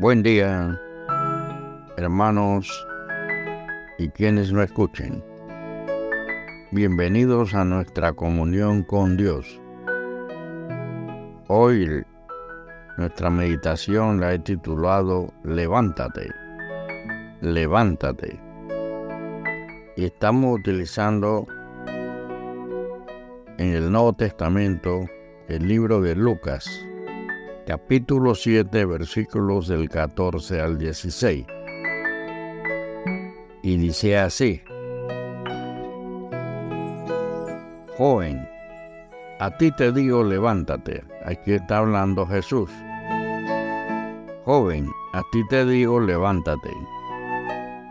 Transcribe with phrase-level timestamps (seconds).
[0.00, 0.80] Buen día,
[1.98, 2.86] hermanos
[3.98, 5.22] y quienes no escuchen.
[6.70, 9.60] Bienvenidos a nuestra comunión con Dios.
[11.48, 12.02] Hoy
[12.96, 16.30] nuestra meditación la he titulado Levántate,
[17.42, 18.40] levántate.
[19.98, 21.46] Y estamos utilizando
[23.58, 25.04] en el Nuevo Testamento
[25.48, 26.86] el libro de Lucas,
[27.70, 31.46] capítulo 7, versículos del 14 al 16.
[33.62, 34.60] Y dice así,
[37.96, 38.44] Joven,
[39.38, 41.04] a ti te digo levántate.
[41.24, 42.68] Aquí está hablando Jesús.
[44.44, 46.72] Joven, a ti te digo levántate.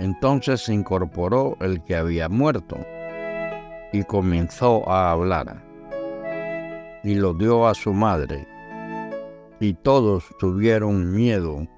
[0.00, 2.76] Entonces se incorporó el que había muerto
[3.90, 5.64] y comenzó a hablar.
[7.04, 8.51] Y lo dio a su madre
[9.62, 11.68] y todos tuvieron miedo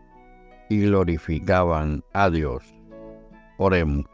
[0.71, 2.65] y glorificaban a Dios.
[3.59, 4.07] Oremos.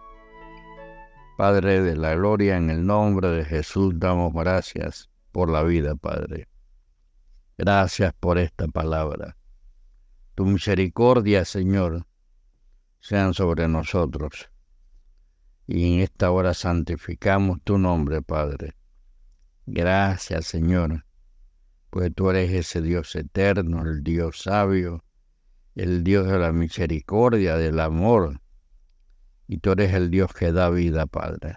[1.38, 6.48] Padre de la gloria, en el nombre de Jesús damos gracias por la vida, Padre.
[7.58, 9.36] Gracias por esta palabra.
[10.34, 12.08] Tu misericordia, Señor,
[12.98, 14.50] sean sobre nosotros.
[15.68, 18.74] Y en esta hora santificamos tu nombre, Padre.
[19.64, 21.04] Gracias, Señor,
[21.90, 25.04] pues tú eres ese Dios eterno, el Dios sabio,
[25.74, 28.40] el Dios de la misericordia, del amor,
[29.48, 31.56] y tú eres el Dios que da vida, Padre.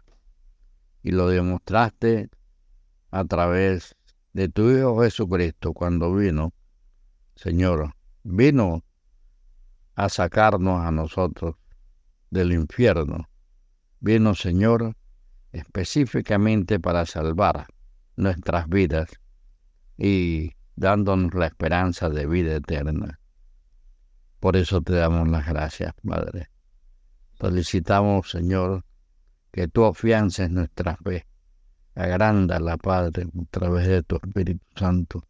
[1.04, 2.30] Y lo demostraste
[3.12, 3.96] a través
[4.34, 6.54] de tu Hijo Jesucristo cuando vino,
[7.36, 8.84] Señor, vino
[9.96, 11.56] a sacarnos a nosotros
[12.32, 13.30] del infierno.
[14.00, 14.96] Vino, Señor,
[15.52, 17.68] específicamente para salvar
[18.16, 19.08] nuestras vidas
[19.98, 23.20] y dándonos la esperanza de vida eterna.
[24.40, 26.50] Por eso te damos las gracias, Padre.
[27.40, 28.84] Solicitamos, Señor,
[29.52, 31.28] que tú afiances nuestra fe.
[31.96, 35.24] la Padre, a través de tu Espíritu Santo.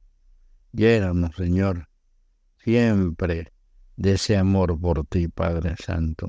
[0.71, 1.87] Llénanos, Señor,
[2.57, 3.51] siempre
[3.97, 6.27] de ese amor por ti, Padre Santo.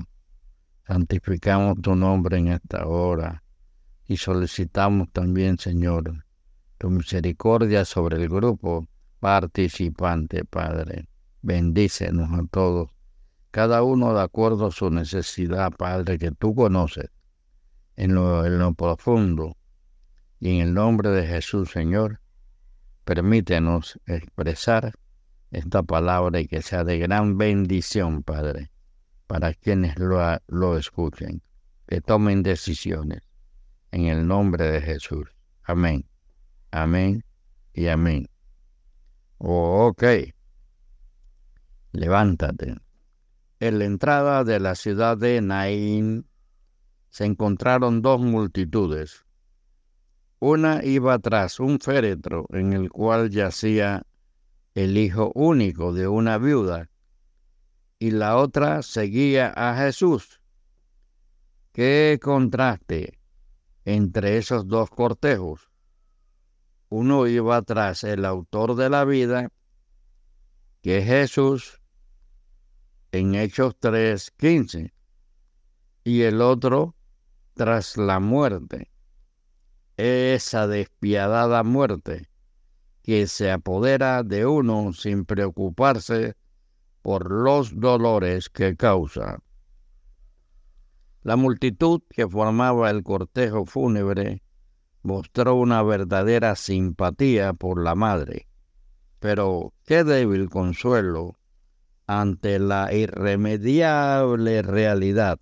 [0.85, 3.41] Santificamos tu nombre en esta hora
[4.07, 6.24] y solicitamos también, Señor,
[6.77, 8.87] tu misericordia sobre el grupo
[9.19, 11.07] participante, Padre.
[11.41, 12.89] Bendícenos a todos,
[13.51, 17.09] cada uno de acuerdo a su necesidad, Padre, que tú conoces
[17.95, 19.55] en lo, profundo.
[20.39, 22.19] Y en el nombre de Jesús, Señor,
[23.05, 24.93] permítenos expresar
[25.51, 28.71] esta palabra y que sea de gran bendición, Padre,
[29.27, 31.41] para quienes lo, lo escuchen,
[31.87, 33.21] que tomen decisiones.
[33.91, 35.29] En el nombre de Jesús.
[35.63, 36.05] Amén.
[36.75, 37.23] Amén
[37.73, 38.27] y amén.
[39.37, 40.03] Oh, ok.
[41.93, 42.75] Levántate.
[43.61, 46.27] En la entrada de la ciudad de Naín
[47.09, 49.25] se encontraron dos multitudes.
[50.39, 54.05] Una iba tras un féretro en el cual yacía
[54.73, 56.89] el hijo único de una viuda,
[57.99, 60.41] y la otra seguía a Jesús.
[61.71, 63.17] ¿Qué contraste
[63.85, 65.71] entre esos dos cortejos?
[66.89, 69.51] Uno iba tras el autor de la vida,
[70.81, 71.81] que es Jesús,
[73.11, 74.93] en Hechos 3:15,
[76.03, 76.95] y el otro
[77.53, 78.91] tras la muerte,
[79.97, 82.29] esa despiadada muerte
[83.01, 86.35] que se apodera de uno sin preocuparse
[87.01, 89.39] por los dolores que causa.
[91.21, 94.41] La multitud que formaba el cortejo fúnebre
[95.05, 98.47] mostró una verdadera simpatía por la madre.
[99.19, 101.37] Pero qué débil consuelo
[102.07, 105.37] ante la irremediable realidad.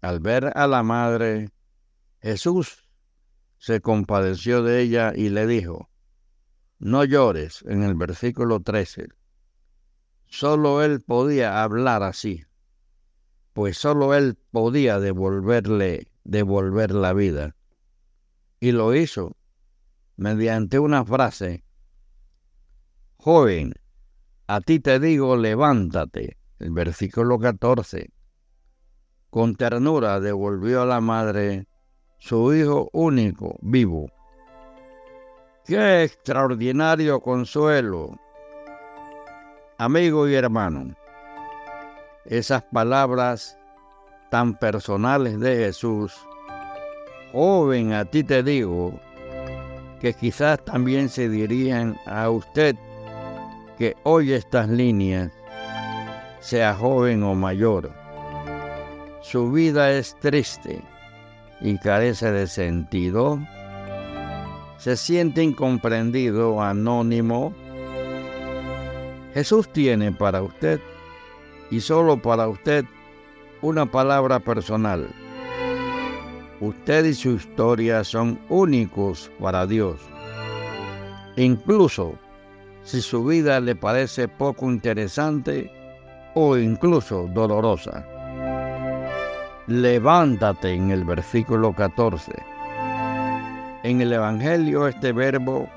[0.00, 1.50] Al ver a la madre,
[2.20, 2.88] Jesús
[3.58, 5.90] se compadeció de ella y le dijo,
[6.78, 9.08] no llores en el versículo 13.
[10.26, 12.44] Solo él podía hablar así,
[13.52, 17.56] pues solo él podía devolverle, devolver la vida
[18.62, 19.36] y lo hizo
[20.16, 21.64] mediante una frase,
[23.16, 23.74] joven,
[24.46, 28.12] a ti te digo, levántate, el versículo 14.
[29.30, 31.66] Con ternura devolvió a la madre
[32.18, 34.06] su hijo único, vivo.
[35.66, 38.16] ¡Qué extraordinario consuelo!
[39.76, 40.94] Amigo y hermano,
[42.26, 43.58] esas palabras
[44.30, 46.14] tan personales de Jesús
[47.32, 49.00] joven, a ti te digo,
[50.00, 52.76] que quizás también se dirían a usted
[53.78, 55.32] que oye estas líneas
[56.40, 57.92] sea joven o mayor.
[59.22, 60.82] Su vida es triste
[61.60, 63.38] y carece de sentido.
[64.76, 67.54] Se siente incomprendido, anónimo.
[69.32, 70.80] Jesús tiene para usted
[71.70, 72.84] y solo para usted
[73.62, 75.08] una palabra personal.
[76.62, 80.00] Usted y su historia son únicos para Dios.
[81.34, 82.14] Incluso
[82.84, 85.72] si su vida le parece poco interesante
[86.36, 88.06] o incluso dolorosa.
[89.66, 92.30] Levántate en el versículo 14.
[93.82, 95.68] En el Evangelio este verbo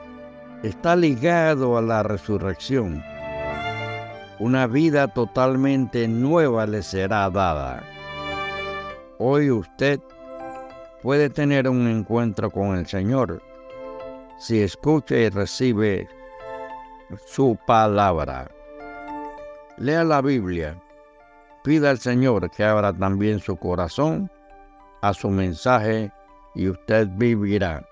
[0.61, 3.03] está ligado a la resurrección.
[4.37, 7.81] Una vida totalmente nueva le será dada.
[9.17, 9.99] Hoy usted
[11.05, 13.39] puede tener un encuentro con el Señor
[14.39, 16.09] si escucha y recibe
[17.27, 18.49] su palabra.
[19.77, 20.81] Lea la Biblia.
[21.63, 24.31] Pida al Señor que abra también su corazón
[25.03, 26.11] a su mensaje
[26.55, 27.87] y usted vivirá.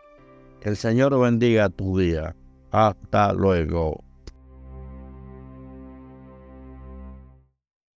[0.61, 2.35] El Señor bendiga tu día.
[2.71, 4.03] Hasta luego.